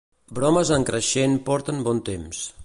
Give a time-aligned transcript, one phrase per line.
[0.37, 2.43] Bromes en creixent porten bon temps.